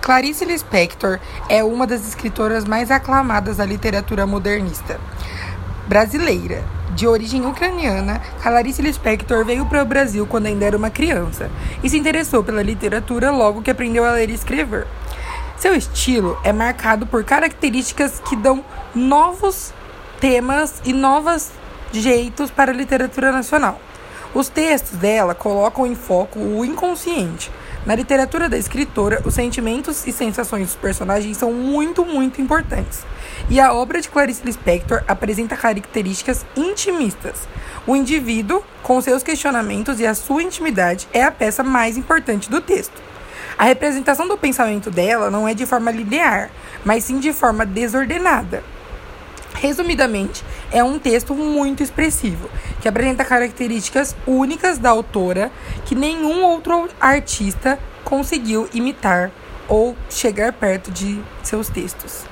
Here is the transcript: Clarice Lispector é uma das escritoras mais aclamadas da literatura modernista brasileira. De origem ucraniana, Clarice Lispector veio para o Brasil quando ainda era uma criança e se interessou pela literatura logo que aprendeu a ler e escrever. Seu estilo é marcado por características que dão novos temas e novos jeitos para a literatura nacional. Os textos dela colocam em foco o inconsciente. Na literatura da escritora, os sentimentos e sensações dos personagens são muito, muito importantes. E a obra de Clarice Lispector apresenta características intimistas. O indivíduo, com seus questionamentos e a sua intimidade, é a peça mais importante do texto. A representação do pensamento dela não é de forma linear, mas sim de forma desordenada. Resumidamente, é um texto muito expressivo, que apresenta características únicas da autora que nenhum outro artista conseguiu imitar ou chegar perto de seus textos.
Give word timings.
Clarice 0.00 0.46
Lispector 0.46 1.20
é 1.48 1.62
uma 1.62 1.86
das 1.86 2.06
escritoras 2.06 2.64
mais 2.64 2.90
aclamadas 2.90 3.58
da 3.58 3.66
literatura 3.66 4.26
modernista 4.26 4.98
brasileira. 5.86 6.64
De 6.94 7.06
origem 7.06 7.46
ucraniana, 7.46 8.20
Clarice 8.42 8.80
Lispector 8.80 9.44
veio 9.44 9.66
para 9.66 9.82
o 9.82 9.84
Brasil 9.84 10.26
quando 10.26 10.46
ainda 10.46 10.64
era 10.64 10.76
uma 10.76 10.90
criança 10.90 11.50
e 11.84 11.88
se 11.88 11.98
interessou 11.98 12.42
pela 12.42 12.62
literatura 12.62 13.30
logo 13.30 13.62
que 13.62 13.70
aprendeu 13.70 14.04
a 14.04 14.12
ler 14.12 14.30
e 14.30 14.34
escrever. 14.34 14.86
Seu 15.58 15.74
estilo 15.74 16.38
é 16.42 16.52
marcado 16.52 17.06
por 17.06 17.22
características 17.22 18.20
que 18.26 18.34
dão 18.34 18.64
novos 18.94 19.72
temas 20.18 20.80
e 20.84 20.92
novos 20.94 21.50
jeitos 21.92 22.50
para 22.50 22.72
a 22.72 22.74
literatura 22.74 23.30
nacional. 23.30 23.78
Os 24.32 24.48
textos 24.48 24.96
dela 24.98 25.34
colocam 25.34 25.86
em 25.86 25.94
foco 25.94 26.38
o 26.38 26.64
inconsciente. 26.64 27.50
Na 27.86 27.94
literatura 27.94 28.46
da 28.46 28.58
escritora, 28.58 29.22
os 29.24 29.32
sentimentos 29.32 30.06
e 30.06 30.12
sensações 30.12 30.66
dos 30.66 30.76
personagens 30.76 31.38
são 31.38 31.50
muito, 31.50 32.04
muito 32.04 32.40
importantes. 32.40 33.06
E 33.48 33.58
a 33.58 33.72
obra 33.72 34.02
de 34.02 34.08
Clarice 34.10 34.44
Lispector 34.44 35.02
apresenta 35.08 35.56
características 35.56 36.44
intimistas. 36.54 37.48
O 37.86 37.96
indivíduo, 37.96 38.62
com 38.82 39.00
seus 39.00 39.22
questionamentos 39.22 39.98
e 39.98 40.06
a 40.06 40.14
sua 40.14 40.42
intimidade, 40.42 41.08
é 41.10 41.22
a 41.22 41.32
peça 41.32 41.64
mais 41.64 41.96
importante 41.96 42.50
do 42.50 42.60
texto. 42.60 43.00
A 43.56 43.64
representação 43.64 44.28
do 44.28 44.36
pensamento 44.36 44.90
dela 44.90 45.30
não 45.30 45.48
é 45.48 45.54
de 45.54 45.64
forma 45.64 45.90
linear, 45.90 46.50
mas 46.84 47.04
sim 47.04 47.18
de 47.18 47.32
forma 47.32 47.64
desordenada. 47.64 48.62
Resumidamente, 49.60 50.42
é 50.72 50.82
um 50.82 50.98
texto 50.98 51.34
muito 51.34 51.82
expressivo, 51.82 52.48
que 52.80 52.88
apresenta 52.88 53.26
características 53.26 54.16
únicas 54.26 54.78
da 54.78 54.88
autora 54.88 55.52
que 55.84 55.94
nenhum 55.94 56.42
outro 56.42 56.88
artista 56.98 57.78
conseguiu 58.02 58.66
imitar 58.72 59.30
ou 59.68 59.94
chegar 60.08 60.50
perto 60.54 60.90
de 60.90 61.22
seus 61.42 61.68
textos. 61.68 62.24